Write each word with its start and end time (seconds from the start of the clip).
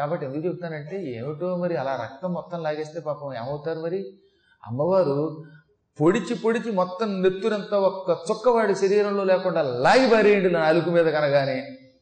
కాబట్టి 0.00 0.26
ఎందుకు 0.26 0.46
చెప్తానంటే 0.46 0.96
ఏమిటో 1.16 1.48
మరి 1.56 1.76
అలా 1.76 1.94
రక్తం 2.02 2.32
మొత్తం 2.32 2.58
లాగేస్తే 2.62 3.00
పాపం 3.00 3.34
ఏమవుతారు 3.34 3.80
మరి? 3.80 4.00
అమ్మవారు 4.62 5.18
పొడిచి 5.98 6.34
పొడిచి 6.34 6.70
మొత్తం 6.72 7.08
నెత్తురంతా 7.22 7.76
ఒక్క 7.78 8.10
చుక్కవాడి 8.30 8.74
శరీరంలో 8.74 9.24
లేకుండా 9.24 9.62
లాగి 9.62 10.06
బారేయండి 10.10 10.50
నాలుగు 10.52 10.90
మీద 10.90 11.06
కనగానే 11.16 11.58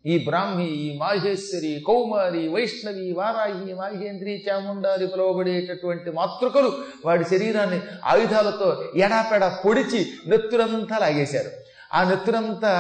ఈ 0.07 0.15
బ్రాహ్మి 0.25 0.67
ఈ 0.67 0.89
మాహేశ్వరి 0.99 1.73
కౌమారి 1.87 2.43
వైష్ణవి 2.49 3.07
వారాహి 3.13 3.75
మాహేంద్రి 3.75 4.35
చాముండారి 4.49 5.07
పిలువబడేటటువంటి 5.07 6.11
మాతృకలు 6.11 6.71
వాడి 7.07 7.25
శరీరాన్ని 7.25 7.81
ఆయుధాలతో 8.05 8.69
ఎడాపెడ 8.97 9.45
పొడిచి 9.65 10.01
నెత్తురంతా 10.27 10.99
లాగేశారు. 10.99 11.51
ఆ 11.95 12.01
నెత్తురంతా 12.11 12.73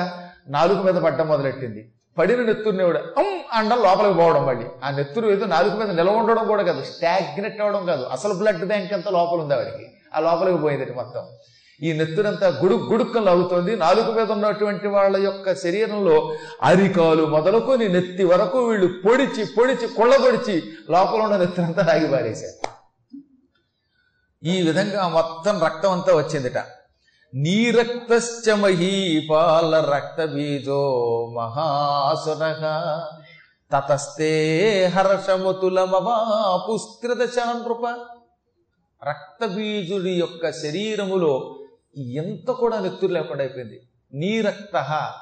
నాలుగు 0.48 0.82
మీద 0.82 0.98
పడ్డం 1.02 1.28
మొదలెట్టింది. 1.28 1.82
పడిన 2.18 2.42
నెత్తురుని 2.42 2.84
కూడా 2.84 3.00
అమ్ 3.18 3.34
అండ 3.52 3.74
లోపలికి 3.74 4.16
పోవడం 4.18 4.46
వాడి 4.46 4.66
ఆ 4.84 4.90
నెత్తురు 4.90 5.26
ఏదో 5.30 5.46
నాలుగు 5.46 5.76
మీద 5.76 5.90
నిలవ 5.90 6.14
ఉండడం 6.16 6.46
కూడా 6.48 6.62
కాదు 6.62 6.82
స్టాగ్నెట్ 6.82 7.60
అవ్వడం 7.60 7.86
కాదు. 7.86 8.04
అసలు 8.04 8.34
బ్లడ్ 8.34 8.64
బ్యాంక్ 8.64 8.92
అంతా 8.92 9.10
లోపల 9.10 9.40
ఉంది 9.40 9.54
ఆవిడకి. 9.54 9.86
ఆ 10.14 10.20
లోపలికి 10.20 10.58
పోయింది 10.58 10.92
మొత్తం. 10.92 11.24
ఈ 11.82 11.92
నెత్తురంతా 11.92 12.48
గుడుక్ 12.62 12.86
గుడుక్కలు 12.92 13.30
అవుతుంది 13.30 13.76
నాలుగు 13.76 14.12
మీద 14.12 14.30
ఉన్నటువంటి 14.32 14.88
వాళ్ళ 14.88 15.16
యొక్క 15.16 15.54
శరీరంలో 15.54 16.34
అరికాలు 16.62 17.24
మొదలుకొని 17.26 17.88
నెత్తి 17.88 18.24
వరకు 18.24 18.58
వీళ్ళు 18.68 18.88
పొడిచి 19.04 19.44
పొడిచి 19.56 19.88
కొళ్ళగొడిచి 19.88 20.56
లోపల 20.90 21.20
ఉన్న 21.20 21.36
నెత్తురంతా 21.36 21.82
లాగి 21.82 22.08
పారేశారు. 22.08 22.56
ఈ 24.44 24.62
విధంగా 24.62 25.08
మొత్తం 25.08 25.54
రక్తం 25.66 25.92
అంతా 25.92 26.16
వచ్చిందిట. 26.16 26.58
నీరక్తశ్చ 27.34 28.52
మహీపాల 28.52 29.80
రక్త 29.80 30.24
బీజో 30.24 30.90
మహాసుర. 31.36 32.42
తతస్తే 33.72 34.84
హర్షముతుల 34.86 35.80
రక్తబీజుడి 39.06 40.10
యొక్క 40.10 40.50
శరీరములో 40.50 41.58
ఎంత 41.98 42.50
కూడా 42.50 42.80
నెత్తురు 42.80 43.12
లేకుండా 43.12 43.42
అయిపోయింది. 43.42 43.82
నీరక్త 44.14 44.76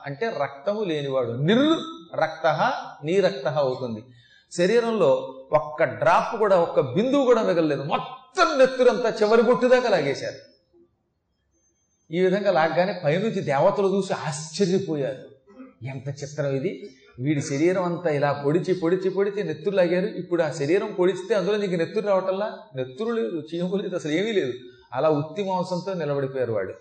అంటే 0.07 0.37
రక్తము 0.43 0.85
లేనివాడు. 0.85 1.33
నిర్ 1.33 1.79
రక్త 2.21 2.73
నీరక్త 3.05 3.49
అవుతుంది. 3.49 4.05
శరీరంలో 4.57 5.11
ఒక్క 5.53 5.85
డ్రాప్ 5.85 6.37
కూడా 6.37 6.61
ఒక్క 6.61 6.81
బిందువు 6.81 7.25
కూడా 7.25 7.43
మిగలలేదు. 7.43 7.83
మొత్తం 7.83 8.59
నెత్తురంతా 8.59 9.09
చివరి 9.23 9.43
బొట్టుదాకా 9.43 9.89
లాగేశారు. 9.89 10.56
ఈ 12.13 12.21
విధంగా 12.21 12.53
లాగ్గానే 12.53 13.01
పైనుంచి 13.05 13.41
దేవతలు 13.41 13.97
చూసి 13.97 14.13
ఆశ్చర్యపోయారు. 14.13 15.23
ఎంత 15.87 16.09
చిత్రం 16.09 16.51
ఇది? 16.51 16.91
వీడి 17.19 17.43
శరీరం 17.43 17.83
అంతా 17.83 18.11
ఇలా 18.11 18.33
పొడిచి 18.33 18.75
పొడిచి 18.75 19.11
పొడిచి 19.11 19.45
నెత్తురు 19.45 19.75
లాగారు. 19.75 20.07
ఇప్పుడు 20.07 20.43
ఆ 20.43 20.51
శరీరం 20.51 20.93
పొడిస్తే 20.99 21.35
అందులో 21.35 21.57
నీకు 21.57 21.75
నెత్తురు 21.75 22.07
రావటంలా? 22.07 22.59
నెత్తురు 22.77 23.11
లేదు 23.11 23.43
చీము 23.55 23.77
లేదు 23.77 23.97
అసలు 23.97 24.13
ఏమీ 24.13 24.33
లేదు. 24.33 24.53
అలా 24.93 25.09
ఉత్తి 25.09 25.45
మాంసంతో 25.45 25.95
నిలబడిపోయారు 25.95 26.53
వాడు. 26.53 26.75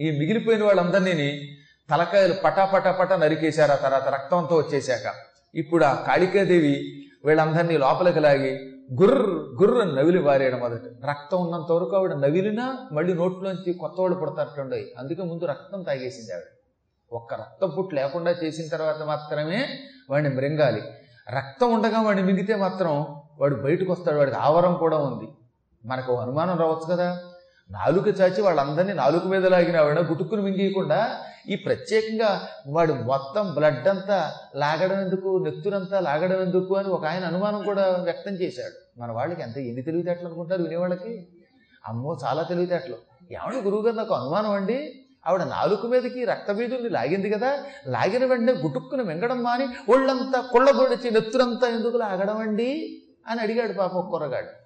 ఈ 0.00 0.10
మిగిలిపోయిన 0.10 0.64
వాళ్ళందరినీ 0.64 1.56
తలకాయలు 1.90 2.34
పటా 2.34 2.64
పటా 2.64 2.92
పటా 2.92 3.16
నరికేశారు. 3.16 3.72
ఆ 3.72 3.74
తర్వాత 3.74 4.08
రక్తంతో 4.08 4.56
వచ్చేశాక. 4.56 5.14
ఇప్పుడు 5.54 5.84
ఆ 5.84 6.04
కాళికాదేవి 6.08 7.02
వీళ్ళందరినీ 7.24 7.78
లోపలికి 7.78 8.20
లాగి 8.20 8.69
గుర్ర 8.92 9.22
గుర్ర 9.62 9.84
నవిలి 9.84 10.18
వారేయడం 10.18 10.60
మొదట. 10.60 10.80
రక్తం 11.08 11.42
ఉన్నంత 11.42 11.72
వరకు 11.72 11.96
ఆవిడ 11.96 12.12
నవిలినా 12.12 12.88
మళ్ళీ 12.92 13.14
నోట్లోంచి 13.14 13.72
కొత్త 13.72 14.00
వాళ్ళు 14.00 14.18
పుడతారటండి. 14.18 14.92
అందుకే 14.98 15.22
ముందు 15.22 15.44
రక్తం 15.44 15.82
తాగేసింది 15.82 16.32
ఆవిడ. 16.32 16.44
ఒక్క 17.12 17.34
రక్తం 17.34 17.70
పుట్టు 17.78 17.94
లేకుండా 17.94 18.30
చేసిన 18.30 18.68
తర్వాత 18.68 19.02
మాత్రమే 19.02 19.68
వాడిని 20.10 20.34
మృంగాలి. 20.34 20.82
రక్తం 21.36 21.74
ఉండగా 21.74 22.00
వాడిని 22.00 22.26
మింగితే 22.26 22.56
మాత్రం 22.56 23.06
వాడు 23.40 23.54
బయటకు 23.54 23.92
వస్తాడు 23.92 24.16
వాడికి 24.16 24.36
ఆవరం 24.36 24.74
కూడా 24.74 24.98
ఉంది. 24.98 25.28
మనకు 25.84 26.16
అనుమానం 26.16 26.58
రావచ్చు 26.58 26.96
కదా. 26.96 27.22
నాలుక 27.70 28.20
చాచి 28.20 28.42
వాళ్ళందరినీ 28.42 28.92
నాలుగు 28.92 29.28
మీద 29.28 29.46
లాగిన 29.46 29.76
ఆవిడ 29.76 30.00
గుటుక్కును 30.00 30.42
మింగేయకుండా 30.42 31.20
ఈ 31.48 31.56
ప్రత్యేకంగా 31.56 32.48
వాడు 32.66 32.92
మొత్తం 32.92 33.54
బ్లడ్ 33.54 33.88
అంతా 33.88 34.34
లాగడం 34.56 35.00
ఎందుకు? 35.00 35.38
నెత్తురంతా 35.44 36.00
లాగడం 36.00 36.42
ఎందుకు? 36.42 36.76
అని 36.76 36.88
ఒక 36.88 37.04
ఆయన 37.04 37.24
అనుమానం 37.24 37.62
కూడా 37.62 37.96
వ్యక్తం 38.00 38.32
చేశాడు. 38.32 39.00
మన 39.00 39.12
వాళ్ళకి 39.12 39.42
ఎంత 39.42 39.58
ఎన్ని 39.58 39.82
తెలివితేటలు 39.82 40.26
అనుకుంటారు 40.26 40.62
వినేవాళ్ళకి? 40.62 41.28
అమ్మో 41.88 42.18
చాలా 42.24 42.42
తెలివితేటలు. 42.42 42.96
ఏమన్నా 43.32 43.60
గురువుగారు 43.60 43.96
నాకు 43.96 44.14
అనుమానం 44.14 44.50
అండి. 44.50 45.06
ఆవిడ 45.26 45.42
నాలుగు 45.42 45.88
మీదకి 45.88 46.24
రక్తబీదుల్ని 46.24 46.88
లాగింది 46.88 47.30
కదా 47.30 47.58
లాగిన 47.86 48.24
వెంటనే 48.24 48.52
గుటుక్కుని 48.52 49.04
మింగడం 49.04 49.42
మాని 49.42 49.66
ఒళ్ళంతా 49.88 50.40
కుళ్ళగొడిచి 50.40 51.10
నెత్తురంతా 51.10 51.68
ఎందుకు 51.68 51.96
లాగడం 51.96 52.36
అండి? 52.36 53.02
అని 53.26 53.40
అడిగాడు 53.40 53.72
పాప 53.72 53.90
కుర్రగాడు. 54.10 54.60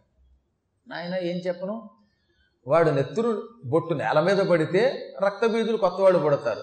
నాయన 0.89 1.15
ఏం 1.15 1.37
చెప్పను? 1.37 1.91
వాడు 2.67 2.91
నెత్తురు 2.91 3.49
బొట్టు 3.65 3.95
నేల 3.95 4.21
మీద 4.21 4.37
పడితే 4.37 5.13
రక్తబీజులు 5.25 5.77
కొత్తవాడు 5.77 6.19
పడతారు. 6.19 6.61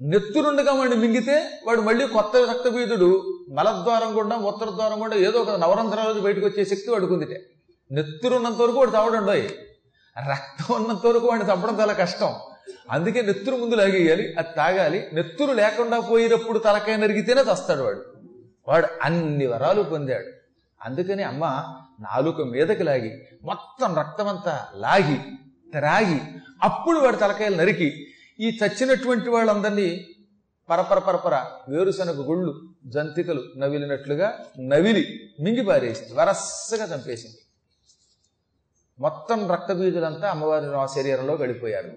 నెత్తురుండగా 0.00 0.72
వాడిని 0.72 0.96
మింగితే 0.96 1.50
వాడు 1.66 1.80
మళ్ళీ 1.80 2.06
కొత్త 2.06 2.36
రక్తబీజుడు 2.36 3.38
మలద్వారం 3.50 4.18
గుండా 4.18 4.36
ఉత్తర 4.36 4.70
ద్వారం 4.70 5.02
గుండా 5.02 5.16
ఏదో 5.16 5.38
ఒక 5.38 5.50
నవరంధ్రాలు 5.50 6.20
బయటకు 6.20 6.46
వచ్చే 6.46 6.64
శక్తి 6.64 6.90
వాడుకుందిటే 6.90 7.50
నెత్తురున్నంత 7.92 8.56
వరకు 8.56 8.78
వాడు 8.78 8.90
చావడండోయ్ 8.90 9.48
రక్తం 10.30 10.74
ఉన్నంత 10.74 11.06
వరకు 11.06 11.26
వాడిని 11.26 11.56
తప్పడం 11.56 11.80
చాలా 11.80 11.92
కష్టం. 11.92 12.34
అందుకే 12.90 13.22
నెత్తురు 13.22 13.56
ముందు 13.56 13.74
లాగేయాలి 13.74 14.34
అది 14.34 14.48
తాగాలి. 14.56 15.08
నెత్తురు 15.12 15.52
లేకుండా 15.52 16.00
పోయినప్పుడు 16.00 16.58
తలకాయ 16.58 16.96
నరిగితేనే 16.96 17.44
తస్తాడు 17.44 17.82
వాడు. 17.82 18.04
వాడు 18.68 18.86
అన్ని 19.02 19.46
వరాలు 19.46 19.82
పొందాడు. 19.82 20.26
అందుకని 20.84 21.22
అమ్మ 21.22 21.64
నాలుక 22.00 22.40
మీదకి 22.40 22.82
లాగి 22.82 23.26
మొత్తం 23.42 23.94
రక్తమంతా 23.94 24.66
లాగి 24.74 25.16
త్రాగి 25.72 26.20
అప్పుడు 26.62 26.98
వాడి 26.98 27.16
తలకాయలు 27.16 27.56
నరికి 27.56 28.06
ఈ 28.40 28.58
చచ్చినటువంటి 28.64 29.30
వాళ్ళందరినీ 29.30 30.06
పరపర 30.70 30.98
పరపర 30.98 31.44
వేరుశనగ 31.68 32.20
గుళ్ళు 32.22 32.60
జంతికలు 32.86 33.42
నవిలినట్లుగా 33.56 34.38
నవిలి 34.60 35.30
మింగిపారేసింది 35.40 36.14
వరస్సగా 36.14 36.96
చంపేసింది. 36.96 37.36
మొత్తం 38.98 39.50
రక్తబీజులంతా 39.50 40.30
అమ్మవారి 40.30 40.94
శరీరంలో 40.94 41.34
గడిపోయారు. 41.34 41.92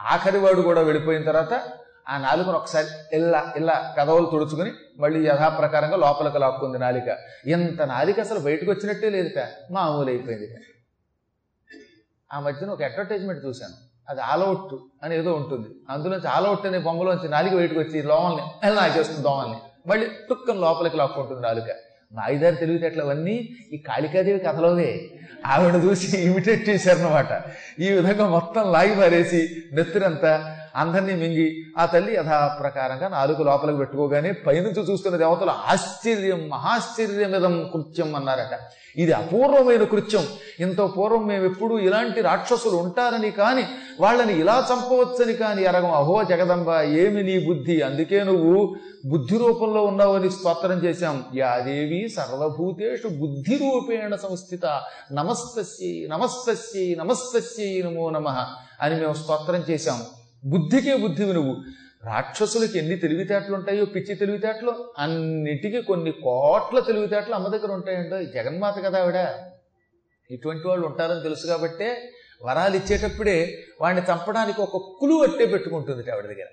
ఆఖరి 0.00 0.38
వాడు 0.38 0.62
కూడా 0.62 0.82
వెళ్ళిపోయిన 0.82 1.22
తర్వాత 1.22 1.52
ఆ 2.08 2.18
నాలుకను 2.18 2.52
ఒకసారి 2.52 2.86
ఇలా 3.12 3.52
ఇలా 3.56 3.94
కదవలు 3.98 4.26
తుడుచుకుని 4.26 4.72
మళ్ళీ 4.98 5.26
యథాప్రకారంగా 5.26 5.96
లోపలికి 5.96 6.38
లాక్కుంది 6.38 6.78
నాలిక. 6.78 7.16
ఇంత 7.46 7.82
నాలిక 7.82 8.20
అసలు 8.20 8.38
బయటకు 8.38 8.70
వచ్చినట్టే 8.70 9.10
లేదుట 9.10 9.48
మామూలు 9.70 10.08
అయిపోయింది. 10.08 10.56
ఆ 12.32 12.40
మధ్యన 12.40 12.70
ఒక 12.70 12.82
అడ్వర్టైజ్మెంట్ 12.82 13.44
చూశాను. 13.44 13.74
అది 14.08 14.20
ఆలౌట్ 14.20 14.74
అని 15.02 15.18
ఏదో 15.18 15.32
ఉంటుంది. 15.34 15.68
అందులోంచి 15.90 16.28
ఆలౌట్ 16.28 16.66
అనే 16.66 16.78
బొమ్మలోంచి 16.78 17.28
నాలిక 17.28 17.54
బయటకు 17.54 17.80
వచ్చి 17.80 18.02
లోమల్ని 18.02 18.66
ఎలా 18.66 18.86
నాకేస్తుంది 18.86 19.22
దోమల్ని. 19.22 19.58
మళ్ళీ 19.86 20.06
టుక్కని 20.06 20.60
లోపలికి 20.60 20.96
లాక్కుంటుంది 20.96 21.40
నాలుక. 21.40 21.64
నాయిదారి 22.12 22.56
తెలివితేటలు 22.56 23.02
అవన్నీ 23.02 23.48
ఈ 23.72 23.76
కాళికాదేవి 23.76 24.38
కథలోవే. 24.38 25.10
ఆవిడ 25.46 25.84
చూసి 25.84 26.18
ఇమిటేట్ 26.30 26.68
చేశారనమాట 26.68 27.42
ఈ 27.80 27.92
విధంగా 27.92 28.28
మొత్తం 28.28 28.72
లాగి 28.72 28.96
పారేసి 28.96 29.62
నెత్తినంతా 29.72 30.58
అందరినీ 30.76 31.12
మింగి 31.12 31.62
ఆ 31.78 31.86
తల్లి 31.86 32.14
యథాప్రకారంగా 32.14 33.08
నాలుగు 33.08 33.42
లోపలికి 33.42 33.78
పెట్టుకోగానే 33.78 34.32
పైనుంచి 34.32 34.92
చూస్తున్న 34.92 35.16
దేవతలు 35.16 35.50
ఆశ్చర్యం 35.50 36.48
మహాశ్చర్యమిదం 36.48 37.70
కృత్యం 37.74 38.14
అన్నారట. 38.14 38.58
ఇది 38.96 39.12
అపూర్వమైన 39.12 39.84
కృత్యం. 39.84 40.26
ఇంత 40.60 40.80
పూర్వం 40.80 41.26
మేము 41.26 41.44
ఎప్పుడు 41.44 41.78
ఇలాంటి 41.78 42.20
రాక్షసులు 42.20 42.76
ఉంటారని 42.76 43.30
కానీ 43.30 43.64
వాళ్ళని 44.00 44.40
ఇలా 44.40 44.68
చంపవచ్చని 44.72 45.32
కానీ 45.32 45.62
ఎరగం 45.62 45.90
అహో 45.90 46.24
జగదంబ 46.24 46.80
ఏమి 46.80 47.22
నీ 47.22 47.46
బుద్ధి? 47.46 47.82
అందుకే 47.82 48.24
నువ్వు 48.24 48.76
బుద్ధి 49.06 49.38
రూపంలో 49.38 49.84
ఉన్నావని 49.84 50.30
స్తోత్రం 50.30 50.78
చేశాం. 50.78 51.24
యాదేవి 51.34 52.08
సర్వభూతేషు 52.08 53.08
బుద్ధి 53.08 53.56
రూపేణ 53.56 54.14
సంస్థిత. 54.14 54.82
నమస్తస్యై 55.12 56.06
నమస్తస్యై 56.10 56.94
నమస్తస్యై 56.98 57.82
నమో 57.82 58.10
నమ 58.10 58.28
అని 58.80 59.00
మేము 59.00 59.12
స్తోత్రం 59.12 59.64
చేశాం. 59.70 60.00
బుద్ధికే 60.44 60.96
బుద్ధివి 60.96 61.32
నువ్వు. 61.32 61.56
రాక్షసులకి 62.04 62.78
ఎన్ని 62.78 62.96
తెలివితేటలు 62.96 63.54
ఉంటాయో 63.54 63.84
పిచ్చి 63.84 64.14
తెలివితేటలు? 64.14 64.92
అన్నిటికీ 64.98 65.82
కొన్ని 65.82 66.12
కోట్ల 66.12 66.80
తెలివితేటలు 66.80 67.34
అమ్మ 67.34 67.48
దగ్గర 67.48 67.72
ఉంటాయండో. 67.72 68.22
జగన్మాత 68.22 68.84
కదా 68.84 69.02
ఆవిడ. 69.02 69.48
ఇటువంటి 70.30 70.68
వాళ్ళు 70.68 70.86
ఉంటారని 70.86 71.22
తెలుసు 71.22 71.46
కాబట్టే 71.46 72.12
వరాలు 72.42 72.76
ఇచ్చేటప్పుడే 72.76 73.58
వాడిని 73.80 74.02
చంపడానికి 74.12 74.60
ఒక 74.60 74.96
కులు 75.00 75.14
అట్టే 75.14 75.46
పెట్టుకుంటుంది 75.46 76.10
ఆవిడ 76.10 76.24
దగ్గర. 76.24 76.46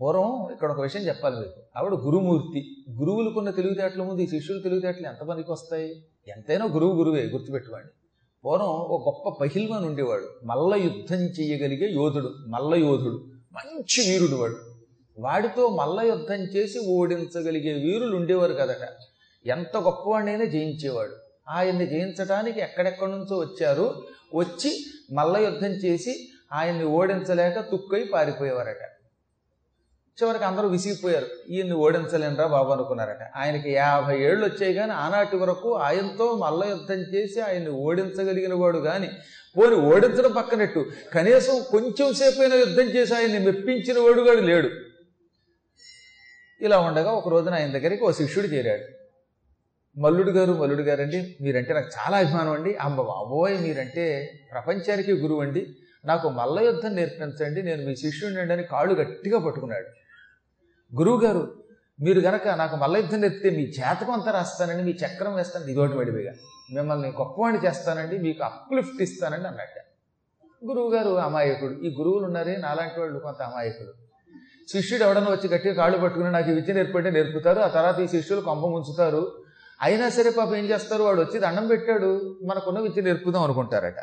పూర్వం 0.00 0.52
ఇక్కడ 0.52 0.70
ఒక 0.70 0.80
విషయం 0.80 1.02
చెప్పాలి 1.02 1.36
మీకు. 1.36 1.62
ఆవిడ 1.76 1.92
గురుమూర్తి. 1.92 2.76
గురువులకున్న 2.98 3.50
తెలివితేటల 3.50 4.02
ముందు 4.02 4.20
ఈ 4.20 4.26
శిష్యుల 4.26 4.60
తెలివితేటలు 4.60 5.06
ఎంత 5.06 5.22
పనికి 5.22 5.52
వస్తాయి 5.52 6.04
ఎంతైనా 6.28 6.64
గురువు 6.64 6.96
గురువే 6.96 7.22
గుర్తుపెట్టుకోండి. 7.22 7.88
పూర్వం 8.44 8.68
ఒక 8.68 9.02
గొప్ప 9.08 9.44
పహిల్వాన్ 9.44 9.84
ఉండేవాడు. 9.84 10.26
మల్ల 10.44 10.74
యుద్ధం 10.74 11.16
చేయగలిగే 11.16 11.92
యోధుడు 11.92 12.34
మల్ల 12.48 12.74
యోధుడు 12.74 13.26
మంచి 13.52 14.10
వీరుడు 14.10 14.36
వాడు. 14.36 14.56
వాడితో 15.18 15.68
మల్ల 15.68 16.00
యుద్ధం 16.00 16.34
చేసి 16.34 16.78
ఓడించగలిగే 16.78 17.72
వీరులు 17.72 18.16
ఉండేవారు 18.16 18.52
కదట. 18.52 18.88
ఎంత 19.46 19.76
గొప్పవాడినైనా 19.76 20.44
జయించేవాడు. 20.44 21.12
ఆయన్ని 21.48 21.86
జయించడానికి 21.86 22.60
ఎక్కడెక్కడి 22.60 23.10
నుంచో 23.10 23.38
వచ్చారు. 23.38 24.02
వచ్చి 24.34 24.84
మల్ల 25.12 25.36
యుద్ధం 25.36 25.70
చేసి 25.70 26.28
ఆయన్ని 26.52 26.84
ఓడించలేక 26.84 27.60
తుక్కై 27.60 28.04
పారిపోయేవారట. 28.04 28.99
చివరికి 30.22 30.44
అందరూ 30.44 30.68
విసిగిపోయారు. 30.68 31.26
ఈయన్ని 31.50 31.74
ఓడించలేనరా 31.74 32.46
బాబు 32.46 32.72
అనుకున్నారట. 32.72 33.22
ఆయనకి 33.36 33.70
యాభై 33.70 34.22
ఏళ్ళు 34.22 34.44
వచ్చాయి 34.44 34.74
కానీ 34.74 34.92
ఆనాటి 34.92 35.36
వరకు 35.36 35.74
ఆయనతో 35.74 36.34
మల్ల 36.34 36.64
యుద్ధం 36.64 37.00
చేసి 37.14 37.40
ఆయన్ని 37.40 37.70
ఓడించగలిగిన 37.70 38.54
వాడు 38.54 38.78
కానీ 38.78 39.10
పోని 39.56 39.74
ఓడించడం 39.74 40.32
పక్కనట్టు. 40.32 40.86
కనీసం 41.14 41.64
కొంచెం 41.70 42.06
అయినా 42.40 42.56
యుద్ధం 42.56 42.82
చేసి 42.82 43.14
ఆయన్ని 43.14 43.38
మెప్పించిన 43.38 43.98
వాడు 43.98 44.20
కూడా 44.20 44.40
లేడు. 44.40 44.70
ఇలా 46.60 46.78
ఉండగా 46.78 47.10
ఒక 47.10 47.28
రోజున 47.28 47.54
ఆయన 47.54 47.70
దగ్గరికి 47.70 48.04
ఓ 48.04 48.10
శిష్యుడు 48.10 48.46
చేరాడు. 48.46 49.00
మల్లుడు 50.00 50.30
గారు 50.30 50.52
మల్లుడు 50.52 50.82
గారు 50.82 51.00
అండి 51.02 51.36
మీరంటే 51.40 51.72
నాకు 51.74 51.90
చాలా 51.98 52.16
అభిమానం 52.18 52.52
అండి. 52.52 52.74
అమ్మ 52.74 52.96
బాబోయ్ 52.96 53.60
మీరంటే 53.60 54.32
ప్రపంచానికి 54.52 55.12
గురువు 55.12 55.40
అండి. 55.40 55.66
నాకు 56.04 56.28
మల్ల 56.28 56.60
యుద్ధం 56.60 56.94
నేర్పించండి 56.94 57.62
నేను 57.62 57.86
మీ 57.86 57.96
శిష్యుడిని 57.96 58.52
అని 58.52 58.62
కాళ్ళు 58.62 58.94
గట్టిగా 58.94 59.38
పట్టుకున్నాడు. 59.38 59.88
గురువుగారు 60.96 61.60
మీరు 62.00 62.20
గనక 62.20 62.48
నాకు 62.48 62.76
మల్ల 62.76 62.96
యుద్ధం 62.96 63.20
నేర్పితే 63.20 63.50
మీ 63.56 63.66
జాతకం 63.66 64.12
అంతా 64.12 64.30
రాస్తానండి 64.30 64.82
మీ 64.82 64.90
చక్రం 64.90 65.34
వేస్తాను 65.34 65.64
ఇదోటి 65.64 65.96
వడివిగా 65.96 66.32
మిమ్మల్ని 66.72 67.08
గొప్పవాణి 67.08 67.58
చేస్తానండి 67.58 68.18
మీకు 68.18 68.44
అప్లిఫ్ట్ 68.44 69.02
ఇస్తానండి 69.02 69.48
అన్నట్ట 69.48 69.78
గురువుగారు 70.64 71.10
అమాయకుడు 71.10 71.72
ఈ 71.72 71.94
గురువులు 71.98 72.24
ఉన్నారే 72.24 72.56
నాలాంటి 72.56 73.00
వాళ్ళు 73.00 73.18
కొంత 73.18 73.42
అమాయకుడు 73.42 73.92
శిష్యుడు 74.72 75.04
ఎవడన్నా 75.04 75.30
వచ్చి 75.30 75.48
గట్టిగా 75.48 75.74
కాళ్ళు 75.74 75.98
పట్టుకుని 75.98 76.32
నాకు 76.32 76.50
ఈ 76.50 76.54
విద్య 76.54 76.72
నేర్పంటే 76.72 77.10
నేర్పుతారు 77.10 77.60
ఆ 77.60 77.68
తర్వాత 77.68 77.98
ఈ 77.98 78.06
శిష్యులు 78.06 78.40
కొంప 78.40 78.64
ముంచుతారు. 78.64 79.44
అయినా 79.82 80.08
సరే 80.08 80.30
పాపం 80.30 80.56
ఏం 80.56 80.64
చేస్తారు? 80.64 81.02
వాడు 81.02 81.20
వచ్చి 81.20 81.40
దండం 81.40 81.66
పెట్టాడు 81.66 82.36
మనకున్న 82.48 82.78
విద్య 82.80 83.02
నేర్పుదాం 83.02 83.42
అనుకుంటారట. 83.42 83.96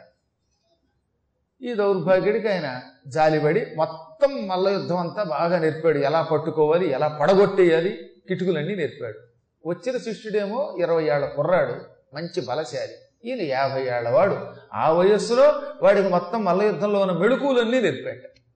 ఈ 1.62 1.74
దౌర్భాగ్యుడికి 1.74 2.48
ఆయన 2.48 2.82
జాలిపడి 3.08 3.66
మొత్తం 3.78 4.48
మల్ల 4.48 4.70
యుద్ధం 4.70 4.98
అంతా 4.98 5.24
బాగా 5.24 5.60
నేర్పాడు. 5.60 5.98
ఎలా 5.98 6.22
పట్టుకోవాలి 6.22 6.92
ఎలా 6.92 7.08
పడగొట్టేయాలి 7.08 7.90
కిటుకులన్నీ 8.28 8.76
నేర్పాడు. 8.76 9.20
వచ్చిన 9.68 9.98
శిష్యుడేమో 9.98 10.76
ఇరవై 10.80 11.04
ఏళ్ళ 11.04 11.26
కుర్రాడు 11.26 11.74
మంచి 12.16 12.42
బలశాలి. 12.42 12.94
ఈయన 13.26 13.42
యాభై 13.42 13.82
ఏళ్ళవాడు 13.82 14.38
ఆ 14.74 14.92
వయస్సులో 14.92 15.54
వాడికి 15.84 16.10
మొత్తం 16.10 16.46
మల్ల 16.46 16.62
యుద్ధంలో 16.62 17.00
ఉన్న 17.00 17.12
మెళుకులన్నీ 17.12 17.82
నేర్పాడు. 17.82 18.47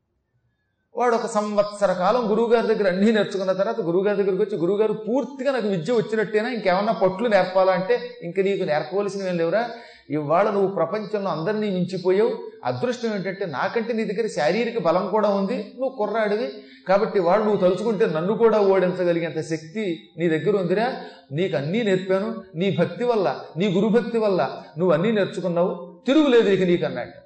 వాడు 0.96 1.16
ఒక 1.16 1.26
సంవత్సర 1.26 1.94
కాలం 1.94 2.32
గురువుగారి 2.32 2.68
దగ్గర 2.68 2.88
అన్నీ 2.88 3.12
నేర్చుకున్న 3.12 3.52
తర్వాత 3.52 3.82
గురువుగారి 3.82 4.24
దగ్గరికి 4.24 4.44
వచ్చి 4.44 4.58
గురువుగారు 4.58 4.94
పూర్తిగా 4.94 5.52
నాకు 5.52 5.68
విద్య 5.68 5.94
వచ్చినట్టేనా? 5.94 6.50
ఇంకేమన్నా 6.50 6.94
పట్లు 6.94 7.28
నేర్పాలంటే 7.28 8.00
ఇంక 8.24 8.40
నీకు 8.40 8.64
నేర్పవలసినవి 8.64 9.38
లేవురా? 9.38 9.70
ఇవాళ 10.10 10.50
నువ్వు 10.50 10.68
ప్రపంచంలో 10.68 11.30
అందరినీ 11.30 11.70
మించిపోయావు. 11.70 12.32
అదృష్టం 12.66 13.16
ఏంటంటే 13.16 13.46
నాకంటే 13.46 13.94
నీ 13.94 14.06
దగ్గర 14.06 14.28
శారీరక 14.28 14.82
బలం 14.82 15.08
కూడా 15.08 15.30
ఉంది. 15.30 15.74
నువ్వు 15.80 15.96
కుర్రాడివి. 15.98 16.50
కాబట్టి 16.88 17.20
వాడు 17.20 17.44
నువ్వు 17.44 17.62
తలుచుకుంటే 17.62 18.06
నన్ను 18.06 18.34
కూడా 18.34 18.60
ఓడించగలిగేంత 18.60 19.42
శక్తి 19.42 20.00
నీ 20.18 20.30
దగ్గర 20.30 20.58
ఉందిరా. 20.58 20.94
నీకు 21.32 21.58
అన్నీ 21.58 21.84
నేర్పాను. 21.84 22.36
నీ 22.56 22.78
భక్తి 22.80 23.04
వల్ల 23.04 23.40
నీ 23.58 23.68
గురుభక్తి 23.68 24.18
వల్ల 24.18 24.64
నువ్వు 24.78 24.94
అన్నీ 24.94 25.12
నేర్చుకున్నావు. 25.12 26.02
తిరుగులేదు 26.08 26.50
ఇక 26.50 26.64
నీకు 26.64 26.86
అన్నట్ట 26.86 27.18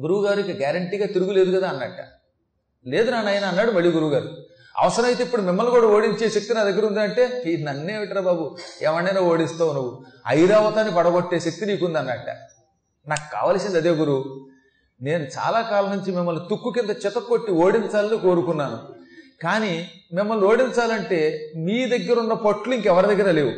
గురువుగారికి 0.00 0.52
గ్యారంటీగా 0.52 1.06
తిరుగులేదు 1.06 1.58
కదా 1.58 1.68
అన్నట్ట. 1.68 2.15
లేదు 2.86 3.10
నా 3.10 3.22
నాయన 3.22 3.44
అన్నాడు 3.44 3.70
మళ్ళీ 3.70 3.90
గురువుగారు. 3.90 4.36
అవసరమైతే 4.78 5.22
ఇప్పుడు 5.22 5.42
మిమ్మల్ని 5.42 5.70
కూడా 5.70 5.86
ఓడించే 5.86 6.30
శక్తి 6.30 6.54
నా 6.54 6.64
దగ్గర 6.64 6.86
ఉందంటే 6.86 7.42
ఈ 7.46 7.64
నన్నే 7.64 7.98
విటరా 7.98 8.20
బాబు. 8.20 8.56
ఎవరినైనా 8.82 9.20
ఓడిస్తావు 9.20 9.72
నువ్వు. 9.72 10.04
ఐరావతాన్ని 10.28 10.94
పడగొట్టే 10.94 11.40
శక్తి 11.40 11.66
నీకుంది 11.66 11.98
అన్నట్ట 11.98 12.28
నాకు 13.08 13.32
కావలసింది 13.32 13.76
అదే 13.76 13.90
గురువు. 13.90 14.46
నేను 15.02 15.24
చాలా 15.24 15.60
కాలం 15.60 15.90
నుంచి 15.90 16.12
మిమ్మల్ని 16.12 16.48
తుక్కు 16.50 16.70
కింద 16.70 16.90
చితక్కొట్టి 16.90 17.52
ఓడించాలని 17.52 18.18
కోరుకున్నాను. 18.18 18.78
కానీ 19.42 19.88
మిమ్మల్ని 20.14 20.46
ఓడించాలంటే 20.46 21.50
మీ 21.56 21.86
దగ్గర 21.86 22.18
ఉన్న 22.18 22.32
పట్లు 22.32 22.74
ఇంకెవరి 22.74 23.06
దగ్గర 23.06 23.30
లేవు. 23.30 23.52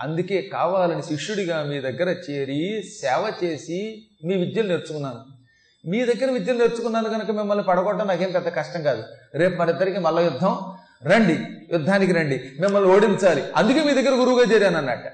అందుకే 0.00 0.42
కావాలని 0.42 1.02
శిష్యుడిగా 1.02 1.62
మీ 1.62 1.80
దగ్గర 1.80 2.08
చేరి 2.08 2.82
సేవ 3.00 3.32
చేసి 3.44 4.08
మీ 4.24 4.34
విద్యలు 4.36 4.68
నేర్చుకున్నాను. 4.68 5.41
మీ 5.86 6.04
దగ్గర 6.04 6.30
విద్యను 6.30 6.58
నేర్చుకున్నాను 6.58 7.10
కనుక 7.10 7.30
మిమ్మల్ని 7.30 7.64
పడగొట్టడం 7.64 8.06
నాకేం 8.06 8.30
పెద్ద 8.30 8.48
కష్టం 8.48 8.82
కాదు. 8.82 9.02
రేపు 9.34 9.58
మరిద్దరికి 9.58 9.98
మల్ల 9.98 10.20
యుద్ధం. 10.20 10.58
రండి. 11.04 11.38
యుద్ధానికి 11.72 12.12
రండి. 12.12 12.50
మిమ్మల్ని 12.60 12.92
ఓడించాలి. 12.92 13.44
అందుకే 13.56 13.84
మీ 13.84 13.94
దగ్గర 13.94 14.14
గురువుగా 14.14 14.52
చేరాను 14.52 14.76
అన్నట్ట. 14.76 15.06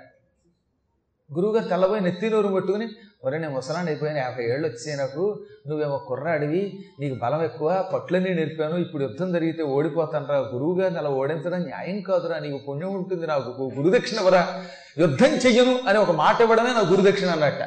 గురువుగారు 1.34 1.68
తెల్లబోయి 1.68 2.00
నెత్తినూరు 2.00 2.48
పట్టుకుని 2.48 2.88
ఒరే 3.24 3.38
నేను 3.38 3.52
ముసలాన్ని 3.52 3.90
అయిపోయాను. 3.90 4.18
యాభై 4.18 4.44
ఏళ్ళు 4.44 4.68
వచ్చాయి 4.68 4.98
నాకు. 4.98 5.44
నువ్వేమో 5.66 5.98
కుర్రాడివి. 5.98 6.78
నీకు 7.00 7.14
బలం 7.14 7.44
ఎక్కువ. 7.44 7.90
పట్లన్నీ 7.94 8.34
నేర్పాను. 8.34 8.76
ఇప్పుడు 8.76 9.02
యుద్ధం 9.02 9.32
జరిగితే 9.32 9.62
ఓడిపోతానరా. 9.62 10.38
గురువుగారిని 10.38 10.98
అలా 10.98 11.10
ఓడించడం 11.10 11.58
న్యాయం 11.58 12.00
కాదురా. 12.00 12.38
నీకు 12.38 12.58
పుణ్యం 12.68 12.94
ఉంటుంది 12.94 13.26
నాకు. 13.26 13.70
గురుదక్షిణ 13.74 14.20
వరా 14.20 14.64
యుద్ధం 14.98 15.26
చెయ్యను 15.26 15.80
అని 15.88 15.98
ఒక 15.98 16.10
మాట 16.10 16.40
ఇవ్వడమే 16.40 16.72
నా 16.72 16.80
గురుదక్షిణ 16.90 17.28
అన్నట్ట. 17.28 17.62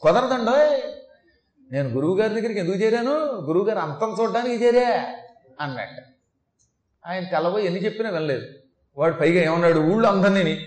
కుదరదండో 0.00 0.78
నేను 1.72 1.88
గురువు 1.88 2.18
గారి 2.18 2.34
దగ్గరికి 2.34 2.60
ఎందుకు 2.60 2.76
చేరాను? 2.76 3.14
గురువుగారు 3.44 3.78
అంతం 3.78 4.16
చూడడానికి 4.20 4.64
చేరా 4.64 5.04
అన్నట్ట 5.60 5.98
ఆయన 7.06 7.24
తెల్లబోయి 7.24 7.66
ఎన్ని 7.66 7.84
చెప్పినా 7.84 8.10
వినలేదు. 8.10 8.46
వాడు 8.96 9.14
పైగా 9.14 9.42
ఏమన్నాడు? 9.42 9.78
ఊళ్ళో 9.78 10.08
అందరినీ 10.08 10.66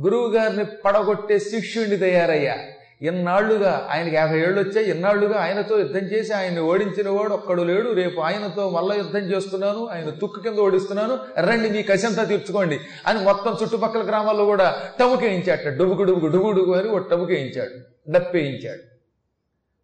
గురువు 0.00 0.28
గారిని 0.30 0.64
పడగొట్టే 0.64 1.38
శిష్యుడిని 1.38 1.96
తయారయ్యా. 1.96 2.56
ఇన్నాళ్ళుగా 3.02 3.88
ఆయనకి 3.90 4.14
యాభై 4.14 4.40
ఏళ్ళు 4.40 4.60
వచ్చాయి 4.60 4.90
ఇన్నాళ్ళుగా 4.90 5.40
ఆయనతో 5.40 5.78
యుద్ధం 5.78 6.00
చేసి 6.00 6.32
ఆయన్ని 6.32 6.60
ఓడించిన 6.60 7.08
వాడు 7.08 7.34
ఒక్కడు 7.34 7.62
లేడు. 7.62 7.90
రేపు 7.90 8.20
ఆయనతో 8.20 8.70
మళ్ళా 8.70 8.94
యుద్ధం 8.94 9.18
చేస్తున్నాను. 9.18 9.86
ఆయన 9.86 10.10
తుక్కు 10.10 10.40
కింద 10.40 10.58
ఓడిస్తున్నాను. 10.58 11.18
రండి 11.38 11.70
మీ 11.70 11.82
కసంతా 11.82 12.24
తీర్చుకోండి 12.24 12.80
అని 13.06 13.20
మొత్తం 13.20 13.56
చుట్టుపక్కల 13.62 14.08
గ్రామాల్లో 14.08 14.44
కూడా 14.44 14.82
టముకేయించాట 15.00 15.68
డుబుకు 15.68 16.02
డుబుకు 16.02 16.26
డుబుకు 16.26 16.74
అని 16.74 16.88
ఒక 16.88 17.10
టముకేయించాడు 17.10 17.76
డప్పేయించాడు. 18.12 18.89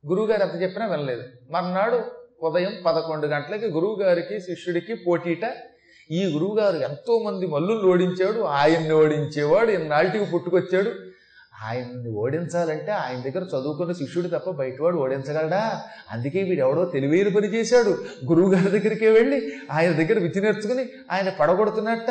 గురువుగారు 0.09 0.43
ఎంత 0.43 0.63
చెప్పినా 0.63 0.87
వినలేదు. 0.87 1.23
మర్నాడు 1.51 2.05
ఉదయం 2.43 2.73
పదకొండు 2.87 3.27
గంటలకి 3.27 3.67
గురువుగారికి 3.67 4.41
శిష్యుడికి 4.41 4.95
పోటీట 4.95 5.45
ఈ 6.11 6.25
గురువుగారు 6.25 6.77
ఎంతోమంది 6.77 7.47
మల్లుల్ని 7.47 7.87
ఓడించాడు 7.91 8.41
ఆయన్ని 8.41 8.95
ఓడించేవాడు 8.95 9.71
ఇన్నాళ్ళకి 9.71 10.25
పుట్టుకొచ్చాడు. 10.25 10.93
ఆయన్ని 11.65 12.11
ఓడించాలంటే 12.11 12.93
ఆయన 12.93 13.21
దగ్గర 13.21 13.43
చదువుకున్న 13.43 13.93
శిష్యుడు 13.93 14.29
తప్ప 14.29 14.51
బయటవాడు 14.51 14.97
ఓడించగలడా? 14.97 15.83
అందుకే 16.11 16.43
వీడు 16.43 16.61
ఎవడో 16.61 16.85
తెలివైన 16.85 17.29
పని 17.35 17.47
చేశాడు. 17.47 17.93
గురువుగారి 18.31 18.71
దగ్గరికే 18.71 19.11
వెళ్ళి 19.11 19.53
ఆయన 19.71 19.93
దగ్గర 19.93 20.19
విద్య 20.19 20.41
నేర్చుకుని 20.41 20.85
ఆయన 21.13 21.29
పడగొడుతున్నట్ట 21.29 22.11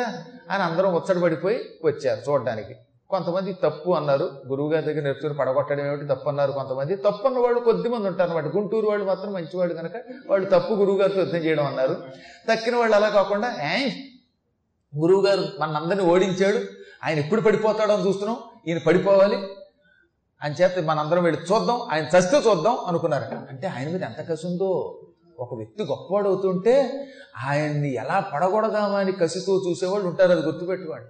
ఆయన 0.50 0.62
అందరం 0.62 0.92
ముచ్చట 0.92 1.18
పడిపోయి 1.18 1.60
వచ్చారు 1.84 2.20
చూడడానికి. 2.30 2.74
కొంతమంది 3.10 3.52
తప్పు 3.52 3.90
అన్నారు. 3.90 4.30
గురువు 4.48 4.72
గారి 4.72 4.86
దగ్గర 4.86 5.02
నేర్చుకుని 5.02 5.34
పడగొట్టడం 5.34 5.86
ఏమిటి? 5.86 6.06
తప్పు 6.06 6.28
అన్నారు 6.28 6.52
కొంతమంది. 6.52 6.96
తప్పు 6.96 7.26
అన్న 7.26 7.38
వాళ్ళు 7.38 7.60
కొద్ది 7.60 7.88
మంది 7.88 8.08
ఉంటారు 8.08 8.30
అనమాట 8.30 8.44
గుంటూరు 8.44 8.86
వాళ్ళు 8.86 9.06
మాత్రం 9.06 9.32
మంచివాడు 9.32 9.74
కనుక 9.74 9.92
వాళ్ళు 10.30 10.50
తప్పు 10.50 10.74
గురువు 10.74 10.98
గారితో 10.98 11.20
యుద్ధం 11.20 11.38
చేయడం 11.38 11.66
అన్నారు. 11.66 11.96
తక్కిన 12.52 12.76
వాళ్ళు 12.76 12.96
అలా 12.96 13.08
కాకుండా 13.08 13.48
ఏ 13.48 13.90
గురువు 14.98 15.26
గారు 15.26 15.44
మనందరినీ 15.60 16.04
ఓడించాడు. 16.04 16.58
ఆయన 17.04 17.18
ఎప్పుడు 17.18 17.40
పడిపోతాడో 17.40 17.94
అని 17.94 18.08
చూస్తున్నాం. 18.08 18.36
ఈయన 18.68 18.78
పడిపోవాలి. 18.86 19.36
అని 20.42 20.54
చేత 20.54 20.78
మనందరం 20.78 21.22
వెళ్ళి 21.22 21.42
చూద్దాం. 21.42 21.80
ఆయన 21.92 22.04
చస్తే 22.04 22.38
చూద్దాం 22.38 22.78
అనుకున్నారట. 22.86 23.34
అంటే 23.34 23.66
ఆయన 23.66 23.88
మీద 23.88 24.02
ఎంత 24.02 24.28
కసి 24.28 24.46
ఉందో. 24.46 25.00
ఒక 25.38 25.54
వ్యక్తి 25.54 25.82
గొప్పవాడు 25.82 26.28
అవుతుంటే 26.28 27.06
ఆయన్ని 27.48 27.94
ఎలా 27.94 28.30
పడగొడదామని 28.34 29.12
కసితో 29.12 29.62
చూసేవాళ్ళు 29.70 30.08
ఉంటారు. 30.08 30.32
అది 30.32 30.40
గుర్తుపెట్టుకోండి. 30.40 31.06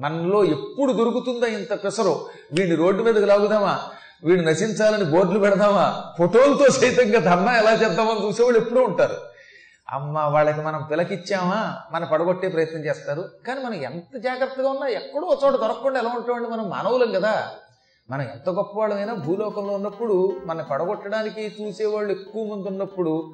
మనలో 0.00 0.44
ఎప్పుడు 0.44 0.92
దొరుకుతుందా 0.92 1.46
ఇంత 1.46 1.84
పెసరు? 1.84 2.26
వీడిని 2.52 2.76
రోడ్డు 2.76 3.02
మీదకి 3.02 3.26
లాగుదామా? 3.26 3.78
వీడిని 4.24 4.46
నశించాలని 4.46 5.04
బోర్డులు 5.04 5.38
పెడదామా? 5.38 6.04
ఫోటోలతో 6.18 6.70
సైతంగా 6.70 7.20
ధర్నా 7.20 7.58
ఎలా 7.58 7.72
చేద్దామని 7.72 8.26
చూసేవాళ్ళు 8.26 8.60
ఎప్పుడూ 8.60 8.82
ఉంటారు. 8.84 9.16
అమ్మ 9.90 10.18
వాళ్ళకి 10.18 10.60
మనం 10.60 10.82
పిలకిచ్చామా? 10.90 11.76
మన 11.92 12.04
పడగొట్టే 12.04 12.48
ప్రయత్నం 12.48 12.84
చేస్తారు. 12.84 13.28
కానీ 13.46 13.64
మనం 13.64 13.74
ఎంత 13.74 14.16
జాగ్రత్తగా 14.16 14.68
ఉన్నా 14.68 14.86
ఎక్కడో 14.86 15.26
ఒక 15.26 15.38
చోట 15.44 15.52
దొరకకుండా 15.52 16.00
ఎలా 16.00 16.10
ఉంటామండి 16.10 16.48
మనం? 16.48 16.70
మానవులం 16.70 17.12
కదా. 17.12 17.48
మనం 18.10 18.22
ఎంత 18.22 18.50
గొప్పవాళ్ళమైనా 18.50 19.14
భూలోకంలో 19.14 19.72
ఉన్నప్పుడు 19.72 20.36
మన 20.46 20.62
పడగొట్టడానికి 20.62 21.56
చూసేవాళ్ళు 21.60 22.10
ఎక్కువ 22.10 22.56
మంది 22.56 22.68
ఉన్నప్పుడు 22.68 23.32